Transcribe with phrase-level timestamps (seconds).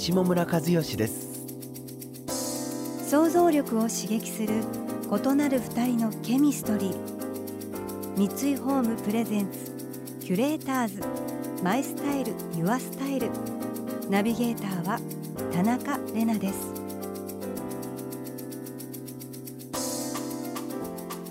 [0.00, 1.28] 下村和義です。
[3.06, 4.62] 想像力を刺激する
[5.04, 8.16] 異なる二人のケミストリー。
[8.16, 9.70] 三井ホームプレゼンツ
[10.24, 11.02] キュレーターズ。
[11.62, 13.28] マイスタイルユアスタイル。
[14.08, 14.98] ナビゲーターは
[15.52, 16.72] 田中れなです。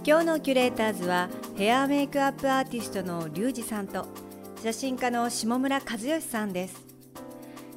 [0.05, 4.05] 今日のキュレーターズはヘアメイクアップアーティストのリュウジさんと
[4.61, 6.87] 写真家の下村和義さんです。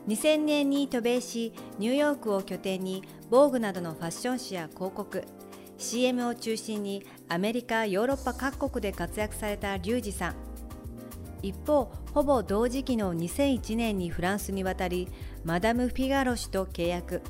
[0.08, 5.24] 2000年に渡米しニューヨークを拠点に防具などのファッション誌や広告
[5.78, 10.34] CM を中心にアメリカヨーロッパ各国で活躍されたリュウジさん。
[11.42, 15.08] 一方ほぼ同時期の2001年にフランスに渡り
[15.44, 17.20] マダム・フィガロ氏と契約。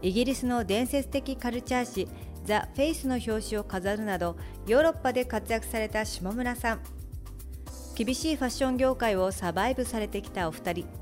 [0.00, 2.08] イギリスの伝説的カルチャー誌
[2.44, 6.80] ザ・フェイスの表紙を飾るなどヨーロッパで活躍された下村さん。
[7.94, 11.01] 厳しいファッション業界をサバイブされてきたお二人。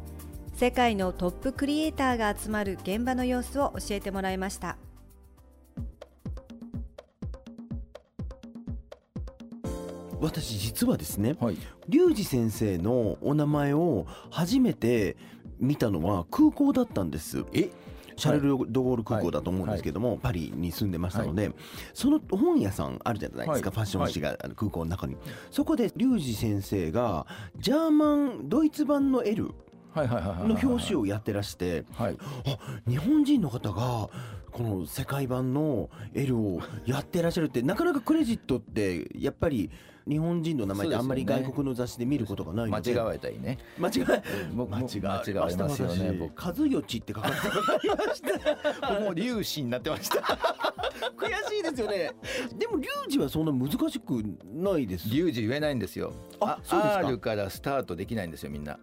[0.61, 4.77] 世界のトップクリエイターが集まる現場の様子を教えてもらいました。
[10.21, 11.57] 私実はですね、はい。
[11.89, 15.17] リュウジ先生のお名前を初めて
[15.59, 17.43] 見たのは空港だったんです。
[17.55, 17.71] え？
[18.17, 21.53] シャルル・ド・ゴール空港だと思うんですけども、パリに住んでましたので、
[21.95, 23.77] その本屋さんあるじゃないですか、はい。
[23.77, 25.17] ファッション誌があの空港の中に、
[25.51, 29.55] そこでリュウジ先生がジャーマンドイツ版の L
[29.95, 32.19] の表紙をやってらしてはい。
[32.47, 34.09] あ日本人の方が
[34.51, 39.71] この世界版の L をやってらっしゃるってなかなかクレジットってやっぱり
[40.09, 42.93] 日本人の名前であんまり外国の雑誌で見ることがない間ので。
[42.93, 43.59] 違えたりね。
[43.79, 44.23] 間違え
[44.55, 46.45] 僕も間違え間違えますよね僕。
[46.45, 47.41] 和義って書かれて
[48.81, 50.17] 僕も粒子になってました。
[51.17, 52.13] 悔しいですよね。
[52.59, 58.79] でもリュウジはそんな難しくないですリュウジ言えないんですよあそうですか R からスタートできないんですよみんな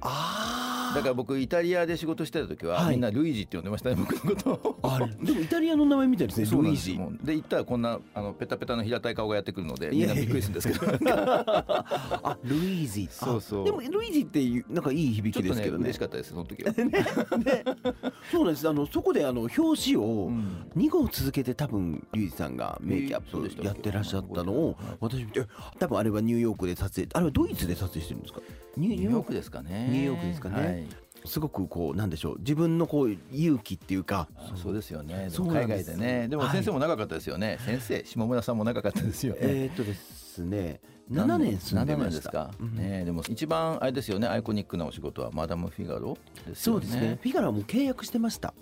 [0.00, 2.90] あだから僕イタリアで仕事してた時は、はい。
[2.92, 4.50] みんなルイージって呼んでましたね僕のこと。
[4.68, 6.98] をああでもイタリアの名前みたいですねルイージ。
[7.22, 10.86] で行ったらこんなあのペタペタの平たい顔がやってくるのでみんなびっくりするんですけど。
[11.10, 13.08] あルイージ。
[13.20, 13.64] あそうそう。
[13.64, 15.84] でもルイージってなんかいい響きですけどね。
[15.84, 16.72] 嬉しかったですその時は、
[18.30, 18.68] そうなんです。
[18.68, 19.58] あのそこであの表
[19.92, 20.66] 紙をうん。
[20.76, 23.20] 2号続けて多分リュウジさんがメイキャッ
[23.56, 24.96] プやってらっしゃったのをはい。
[25.00, 25.44] 私見て
[25.78, 28.40] 多分あれはニューヨークで撮影あれはドイツで撮影してるんですか？
[28.76, 29.32] ニューヨーク。
[29.32, 29.88] ですかね。
[29.90, 30.56] ニューヨークですかね。
[30.56, 30.84] はい。
[31.24, 34.28] すごくこうなんでしょう自分のこう勇気っていうか。
[34.36, 35.28] あそうですよね。
[35.36, 36.28] 海外でね。
[36.28, 42.10] でも先生も長かったですよね、先生下村さんも長かったですよね、えーっとですね7年住んで7ました。
[42.10, 42.74] 年ですか、うん。
[42.76, 44.28] ねでも一番あれですよね。
[44.28, 46.16] アイコニックなお仕事はマダム・フィガロ
[46.46, 46.52] ね。
[46.54, 47.18] そうですね。
[47.20, 48.54] フィガロはもう契約してました。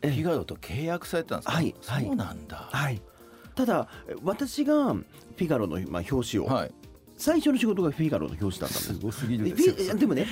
[0.00, 1.52] フィガロと契約されてたんですか？
[1.52, 1.74] はい。
[1.86, 2.04] はい。
[2.04, 2.68] そうなんだ。
[2.72, 3.00] はい。
[3.54, 3.86] ただ
[4.24, 6.74] 私がフィガロの、まあ、表紙を、はい
[7.22, 8.94] 最初の仕事がフィガロの表紙だったんです。
[8.94, 10.26] すごすぎるでですよフィでもね、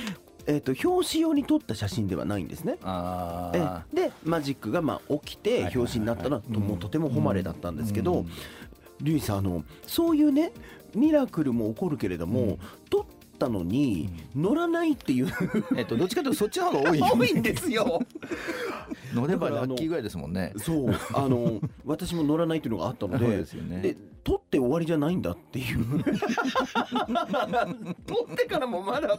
[0.45, 2.77] えー、と表紙用に撮った写真ではないんですね。
[3.53, 8.25] えでマジックがまあ起きて表紙になったのはともうとても誉れだったんですけど、
[8.99, 10.51] リュウジさんあのそういうね
[10.93, 12.59] ミラクルも起こるけれども、うん。
[12.89, 13.05] 撮っ
[13.41, 15.27] たのに乗らないっていう。
[15.75, 17.01] えっとどっちかというとそっちの方が多い。
[17.11, 18.01] 多いんですよ。
[19.13, 20.53] 乗ればラッキーぐらいですもんね。
[20.57, 20.95] そう。
[21.13, 23.81] あの私も乗らないっていうのがあったのでですよね。
[23.81, 26.03] で撮って終わりじゃないんだっていう。
[28.05, 29.17] 撮ってからもまだ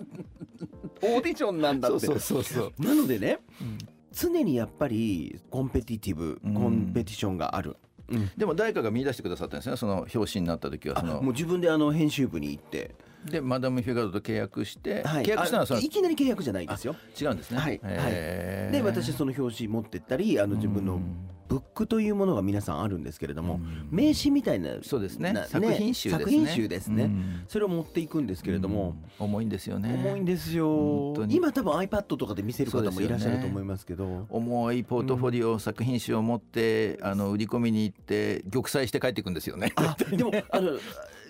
[1.03, 2.07] オーディションなんだって。
[2.07, 2.83] そうそうそうそう。
[2.83, 3.79] なのでねうん。
[4.13, 6.55] 常にやっぱりコンペティティブ、うん。
[6.55, 7.77] コンペティションがある、
[8.09, 8.31] うん。
[8.37, 9.77] でも誰かが見出してくださったんですね。
[9.77, 11.23] その表紙になった時はあその。
[11.23, 12.95] もう自分であの編集部に行って、
[13.31, 16.97] でマダム・フィガロと契約して、はい、契約したのはそのあいきなり契約じゃないですよ。
[17.21, 17.59] 違うんですね。
[17.59, 17.81] はい。
[17.83, 18.73] へー。
[18.73, 21.29] で私その表紙持ってったりあの自分のうん。
[21.49, 23.87] ブックというものが皆さんあるんですけれども、うん。
[23.91, 25.35] 名刺みたいなそうですね。
[25.35, 26.25] な作品集ですね。
[26.25, 27.45] 作品集ですね、うん。
[27.47, 29.27] それを持っていくんですけれども、うん。
[29.27, 30.01] 重いんですよね。
[30.03, 31.15] 重いんですよ。
[31.29, 34.27] 今多分 iPad とかで見せる方もいらっしゃると思いますけど。
[34.31, 39.73] 重いポートフォリオ、作品集を持ってあの売り込みに行って玉砕して帰っていくんですよね。
[39.77, 40.71] あでもあの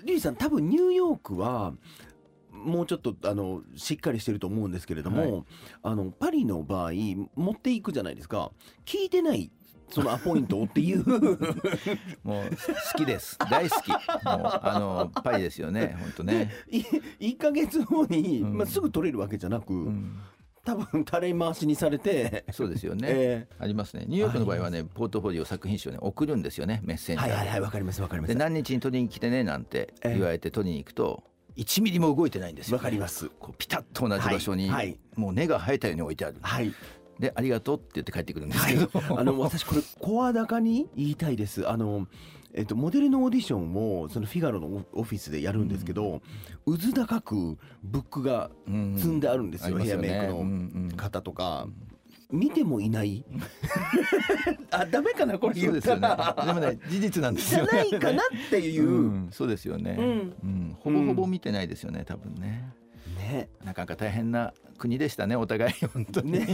[0.04, 1.74] リュウジさん多分ニューヨークは
[2.52, 5.44] もうちょっとあのしっかりしてると思うんですけれども、はい。
[5.82, 8.52] あのパリの場合持っていくじゃないですか。
[8.84, 9.50] 聞いてない
[9.90, 11.04] そのアポイントをっていう。
[12.24, 12.50] もう
[12.92, 13.38] 好きです。
[13.50, 13.88] 大好き。
[13.88, 16.50] もうあのパリですよね本当ね。
[16.70, 16.80] い
[17.20, 18.58] 1か月後に、うん。
[18.58, 20.20] まあ、すぐ取れるわけじゃなく、うん
[20.64, 24.04] 多分垂れ回しにされてそうですよね、えありますね。
[24.06, 31.24] ニューヨークの場合はねポートフォリオ作品集をね送るんですよねメッセンジャーで,、はいはいはいわかりますわかりまです何日に取りに来てねなんて言われて取りに行くと
[31.56, 34.98] 1ミリも動いてないんですよ、わかりますこうピタッと同じ場所に、はいはい。
[35.16, 36.72] もう根が生えたように置いてある、はい。
[37.18, 41.68] でありがとうって言って帰ってくるんですけど、あの私これ声高に言いたいです。
[41.68, 42.06] あの
[42.54, 46.20] えっと、モデルのオーディションをそのフィガロのオフィスでやるんですけど、
[46.66, 50.08] うず高くブックがうん積んであるんですよ、ありますよね。
[50.08, 51.66] ヘアメイクうんの方とか、
[52.30, 53.24] 見てもいない？
[54.70, 56.08] あダメかなこれそうですよね。
[56.46, 59.28] でもね事実なんですじゃよねないかなっていう、うん。
[59.30, 60.06] そうですよね、うん。
[60.06, 62.70] うんほぼほぼ見てないですよね多分ね。
[63.18, 63.48] ね。
[63.64, 66.46] なかなか大変な国でしたねお互い本当に、ね。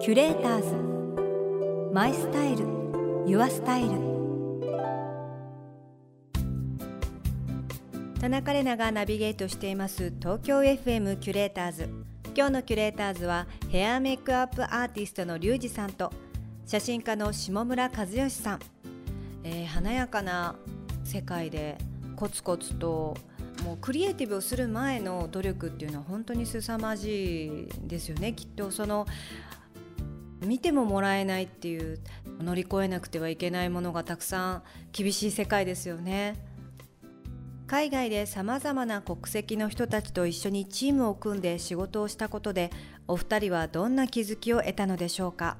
[0.00, 1.92] キュレーターズ。
[1.92, 2.77] マイスタイル
[3.28, 3.90] ユアスタイル
[8.18, 10.14] 田中れながナビゲートしています。
[10.18, 11.90] 東京 FM キュレーターズ。
[12.34, 16.10] 今日のキュレーターズはヘアメイクアップアーティストのリュウジさんと
[16.64, 18.60] 写真家の下村和義さん、
[19.44, 20.56] えー華やかな
[21.04, 21.76] 世界で
[22.16, 23.14] コツコツと
[23.62, 28.32] もうクリエイティブをする前の努力っていうのは本当に凄まじいですよね。
[28.32, 29.06] きっとその
[30.40, 31.98] 見てももらえないっていう
[32.40, 34.62] 乗り越えなくてはいけないものがたくさん
[34.92, 36.36] 厳しい世界ですよね。
[37.66, 42.70] 海外でさまざまな国籍の人たちと一緒にチームを組んで仕事をしたことで
[43.06, 45.58] お二人はどんな気づきを得たのでしょうか？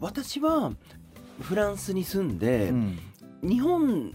[0.00, 0.72] 私は
[1.40, 2.98] フランスに住んで、うん。
[3.42, 4.12] 日本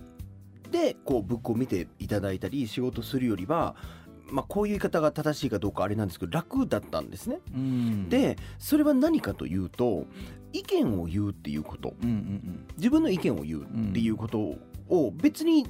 [0.70, 3.76] でこうブックを見ていただいたり仕事するよりは、
[4.30, 7.40] まあ、こういう言い方が正しいかどうかあれなんですけど楽だったんですね。
[7.54, 8.10] うん。
[8.10, 10.06] でそれは何かというと
[10.54, 11.94] 意見を言うっていうこと。
[12.02, 14.56] うんうん自分の意見を言うっていうこと
[14.90, 15.66] を別に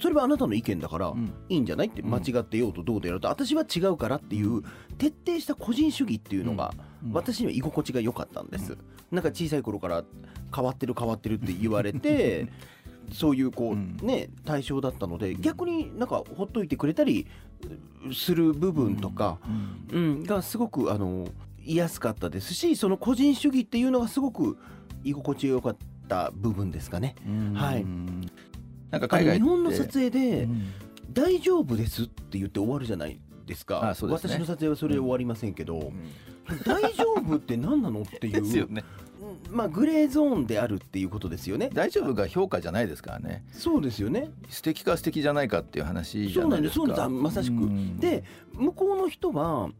[0.00, 1.32] それはあなたの意見だからうん。
[1.48, 2.10] いいんじゃないってうん。
[2.10, 3.28] 間違ってようとどうでやろうと。
[3.28, 4.62] 私は違うからっていう
[4.98, 6.72] 徹底した個人主義っていうのが
[7.04, 7.12] うん。
[7.12, 8.76] 私には居心地が良かったんです。
[9.10, 10.04] なんか小さい頃から
[10.54, 12.48] 変わってる変わってるって言われて
[13.12, 13.96] そういうこうん。
[14.02, 17.26] うね対象だったので逆になんかほっといてくれたり
[18.12, 19.38] する部分とか、
[19.92, 20.02] うん。
[20.02, 24.56] うん、がすごくあの言いやすかったですしその個人主義っていうのがすごく
[25.02, 25.76] 居心地が良かっ
[26.08, 27.14] た部分ですかね。
[27.26, 27.54] うん。
[27.54, 27.84] はい。
[28.90, 30.72] なんかあ海外日本の撮影でうん
[31.12, 33.80] 「大丈夫です」って言って終わるじゃないですか。
[33.80, 34.08] ね。
[34.08, 35.92] 私の撮影はそれで終わりませんけどう
[36.64, 38.84] 「大丈夫って何なの?」ってんいう、ですよね
[39.50, 41.70] まあグレーゾーンであるっていうことですよね。
[41.72, 43.44] 大丈夫が評価じゃないですからね。
[43.52, 44.30] そうですよね。
[44.48, 46.80] 素敵か素敵じゃないかっていう話じゃないですす。
[46.80, 47.04] かそうなんです。
[47.04, 47.54] あまさしく。
[47.54, 47.98] うん。
[47.98, 48.24] で
[48.54, 49.70] 向こうの人は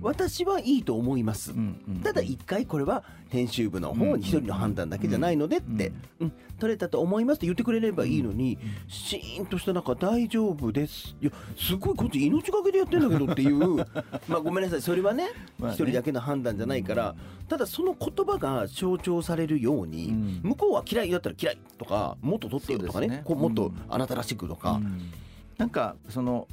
[0.00, 1.54] 私はいいと思います。
[2.02, 8.58] ただ一回これは編集部の方に一人の判断だけじゃないのでって、うん取れたと思いますって言ってくれればいいのに、
[8.88, 11.16] シーンとした中大丈夫です。
[11.20, 13.76] いやすごいこっち命がけでやってんだけどっていう。
[14.28, 14.82] まあごめんなさい。
[14.82, 15.74] それはねまあね。
[15.74, 17.14] 一人だけの判断じゃないから。
[17.48, 20.40] ただその言葉が象徴されるように、うん。
[20.42, 23.08] 向こうは嫌いだったら嫌いとかもっと取ってよとかね。
[23.08, 25.10] ねこうもっとうんあなたらしくとか、うん。
[25.58, 26.46] なんかその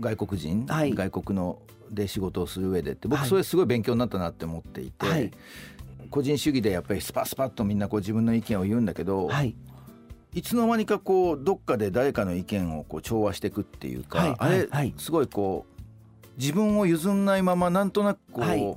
[0.00, 0.92] 外国人、はい。
[0.92, 1.58] 外国の
[1.90, 3.28] で仕事をする上でって僕はい。
[3.28, 5.30] それすごい勉強になったなって思っていて、はい。
[6.10, 9.54] 個人主義でやっぱりスパスパッとみんなこう自分の意見を言うんだけど、はい。
[10.34, 14.36] いつの間にかこうどっかで誰かの意見をこう調和していくっていうか、はい。
[14.38, 14.48] あ
[14.82, 18.76] れ、すごいこう自分を譲んないままなんとなくこう、はい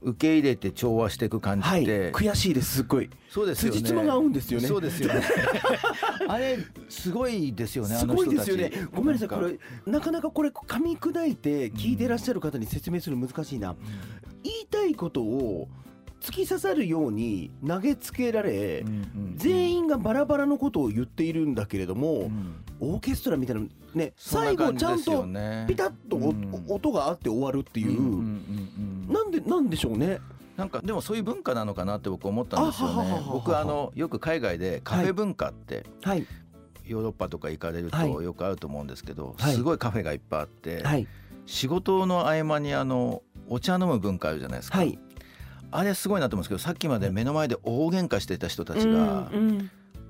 [0.00, 1.84] 受け入れて調和していく感じはい。
[1.84, 3.10] 悔しいですすっごい。
[3.28, 3.78] そうですよね。
[3.80, 4.68] 辻褄が合うんですよね。
[4.68, 5.22] そうですよね。
[6.28, 8.70] あれすごいですよねあすごいですよね。
[8.92, 13.76] ごめんなさいかこれなかなかこれ噛み砕いて聞いてらっしゃる方に説明するの難しいな、
[14.42, 15.68] 言いたいことを
[16.20, 18.84] 突き刺さるように投げつけられ、
[19.36, 22.64] 全員がバラバラのことを言っているんだけれども、うん。
[22.80, 23.62] オーケストラみたいな
[23.94, 25.24] ね最後ちゃんと
[25.66, 26.16] ピタッと
[26.72, 28.00] 音があって終わるっていう、
[29.12, 30.20] なんでなんでしょうね。
[30.56, 33.20] なんかでもそういう文化なのかなって僕思ったんですよね。
[33.30, 36.26] 僕あのよく海外でカフェ文化ってはい。
[36.84, 38.12] ヨーロッパとか行かれるはい。
[38.12, 39.54] とよくあると思うんですけど、はい。
[39.54, 41.06] すごいカフェがいっぱいあって、はい。
[41.46, 44.98] 仕事の合間にあのお茶飲む文化あるじゃないですか、はい
[45.70, 49.58] あれすごいなと思うんですけどさっきまで目の前で大喧嘩してた人たちが、うんうん。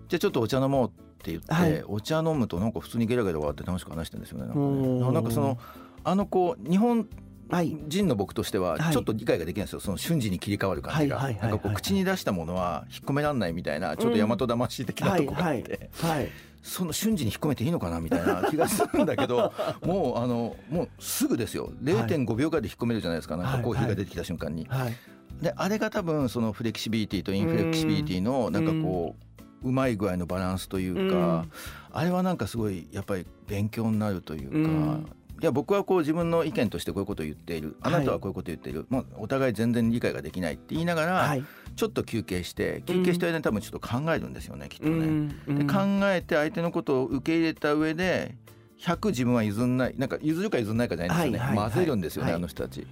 [0.09, 1.83] じゃあちょっとお茶飲もうって言って、はい。
[1.87, 5.59] お茶飲むとなんか普通にゲラゲラ笑って楽しく話してるんですよねなんかおねーなんかその
[6.05, 7.09] あのこう日本
[7.51, 7.75] はい。
[7.89, 8.93] 人の僕としてははい。
[8.93, 21.73] ちょっと理解ができないんですよ、その瞬時に切り替わる感じが、なんかこうはい口に出したものは引っ込められないみたいなちょっと大和魂的なとこがあって、はいはい その瞬時に引っ込めていいのかなみたいな気がするんだけど もうあのもうすぐですよ。
[21.83, 23.37] 0.5秒ぐらいで引っ込めるじゃないですか。
[23.37, 24.67] なんかコーヒーが出てきた瞬間に。
[24.69, 24.97] はい
[25.41, 29.17] であれが多分そのフレキシビリティとインフレキシビリティのなんかこ
[29.63, 31.45] ううまい具合のバランスというか、
[31.91, 35.07] あれはなんかすごいやっぱり勉強になるというか、うん。
[35.41, 37.77] いや僕はこう自分の意見としてこういうことを言っている。
[37.81, 41.45] あなたはこういうことを言っている、はい、まあ、お互い全然理解ができないって言いながら、はい、
[41.77, 45.33] ちょっと休憩して休憩した間に多分ちょっと考えるんですよねきっとね。
[45.47, 45.79] で考
[46.11, 48.35] えて相手のことを受け入れた上で
[48.81, 52.87] 100自分は譲んないなんか譲るか譲んないかじゃないんですよね、混ぜるんですよね、あの人たち。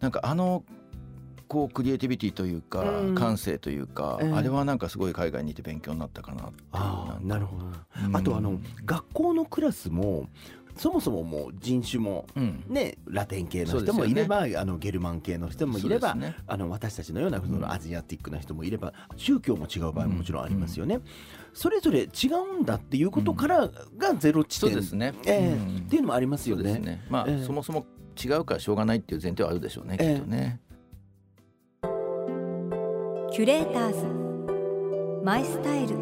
[0.00, 0.64] なんかあの
[1.52, 2.82] こうクリエイティビティというか、
[3.14, 7.66] 感性というか、あれはなんかすごい海外にいて勉強になったかなあなるほど、
[8.14, 10.28] あとあの学校のクラスも
[10.76, 12.24] そもそももう人種も
[12.68, 20.94] ね、うん、ラテン系の人もいれば、ね、あのゲルマン系の人もいれば、ね、あの私たちのようなそのアジアティックな人もいれば、宗教も違う場合ももちろんありますよね。
[20.94, 21.02] うん、
[21.52, 23.68] それぞれ違うんだっていうことから
[23.98, 26.78] がゼロ地点、うん、ですね、えー、っていうのもありますよね。
[26.78, 27.04] ね。
[27.10, 27.84] まあ、えー、そもそも
[28.22, 30.60] 違うからしょうがないっていう前提はあるでしょうね、きっとね。
[33.32, 35.24] キュレーターズ。
[35.24, 35.96] マイスタイル。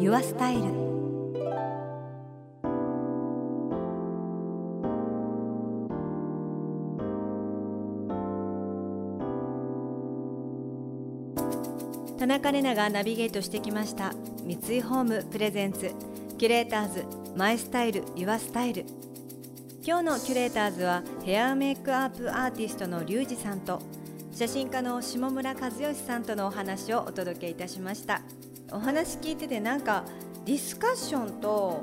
[0.00, 0.62] ユアスタイル。
[12.18, 14.12] 田中玲奈がナビゲートしてきました。
[14.42, 15.92] 三井ホームプレゼンツ。
[16.38, 17.04] キュレーターズ。
[17.36, 18.02] マイスタイル。
[18.16, 18.84] ユアスタイル。
[19.86, 23.80] 今日のキュレーターズはヘアメイクアップアーティストのリュウジさんと
[24.34, 28.20] 写真家の下村和義さんとのお話をお届けいたしました。
[28.72, 30.04] お話聞いててなんか
[30.44, 31.82] ディスカッションと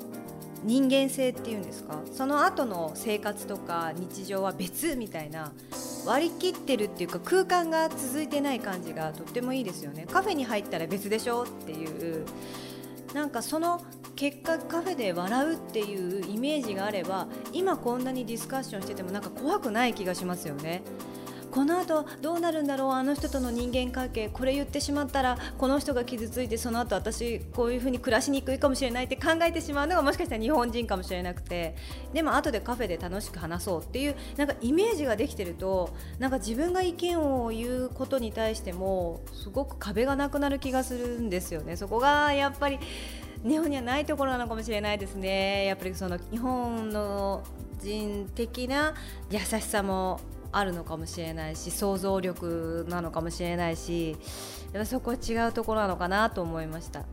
[0.65, 2.01] 人間性っていうんですか？
[2.12, 5.53] その後の生活とか日常は別みたいな
[6.05, 10.05] 割り切ってるっていうか空間が続いてない感じがとってもいいですよね。
[10.12, 12.25] カフェに入ったら別でしょっていう。
[13.13, 13.81] なんかその
[14.17, 20.84] 結果カフェで笑うっていうイメージがあれば今こんなにディスカッションしててもなんか怖くない気がしますよね。
[21.51, 31.75] この後どうなるんだろうあの人との人間関係これ言ってしまったらこの人が傷ついてその後私こういう風に暮らしにくいかもしれないって考えてしまうのがもしかしたら日本人かもしれなくて
[32.13, 41.75] でも後でカフェで楽しく話そうっていうなんかイメージができてるとなんか自分が意見を言うことに対してもすごく壁がなくなる気がするんですよね。
[41.75, 42.79] そこがやっぱり
[43.43, 45.65] 日本にはないところなのかもしれないですね。
[45.65, 47.43] やっぱりその日本の
[47.81, 48.93] 人的な
[49.29, 50.20] 優しさも
[50.51, 54.17] あるのかもしれないし想像力なのかもしれないし
[54.86, 57.03] そこは違うところなのかなと思いました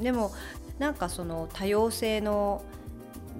[0.00, 0.32] でも
[0.78, 2.62] なんかその多様性の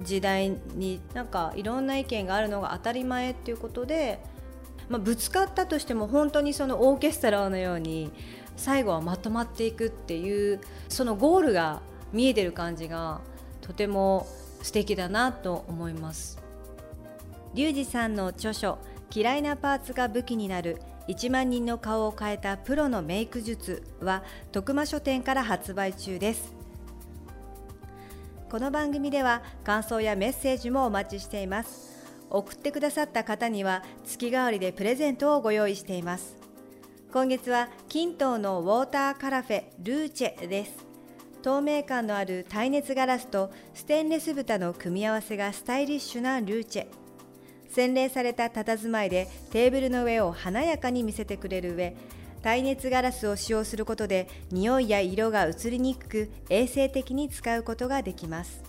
[0.03, 4.21] 時代になんかいろんな意見があるのが当たり前っていうことで、
[4.89, 8.11] まあ、ぶつかったとしても本当にそのオーケストラのように
[8.57, 11.81] 最後はまとまっていくっていうそのゴールが
[12.13, 13.21] 見えてる感じが
[13.61, 14.27] とても
[14.63, 16.39] 素敵だなと思います。
[17.55, 18.79] リュウジさんの著書
[19.15, 26.55] 嫌いなパーツが武器になる1万人の顔を変えたプロのメイク術は徳間書店から発売中です。
[28.51, 31.97] この番組では感想やメッセージもお待ちしています。
[32.31, 36.37] 送ってくださった方には月替わりでプレゼントをご用意しています。
[37.13, 40.85] 今月は金東のウォーターカラフェルーチェです。
[41.43, 47.06] 透明感のある耐熱ガラスとステンレス蓋の組み合わせがスタイリッシュなルーチェ。
[47.77, 51.95] 洗練された佇まいでテーブルの上を華やかに見せてくれる上
[52.41, 58.63] 耐熱ガラスを使用することで匂いや色が移りにくく衛生的に使うことができます。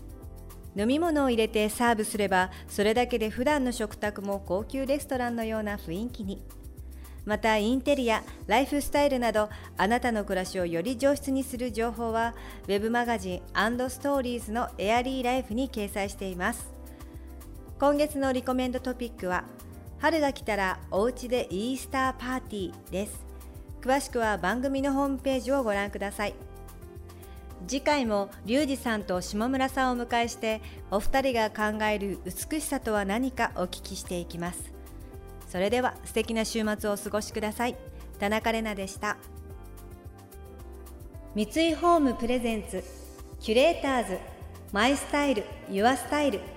[0.76, 6.44] 飲み物を入れてサーブすればそれだけで普段の食卓も高級レストランのような雰囲気に。
[7.26, 12.36] またインテリアライフスタイルなどあなたの暮らしをより上質にする情報は
[12.68, 13.40] web マガジン
[13.90, 16.76] ストーリーズのエアリーライフに掲載しています。
[17.79, 19.43] 今月のリコメンドトピックは
[20.00, 23.24] 春が来たらお家でイースターパーティーです。
[23.81, 26.34] 詳しくは番組のホームページをご覧ください。
[27.67, 34.74] 次回もリュウジさんと下村さんを迎えしてお二人が考える美しさとは何かお聞きしていきます。
[35.48, 37.75] それでは素敵な週末をお過ごしください。
[38.17, 39.17] 田中れなでした。
[41.36, 42.84] 三井ホームプレゼンツ
[43.39, 44.17] キュレーターズ
[44.72, 46.57] マイスタイルユアスタイル。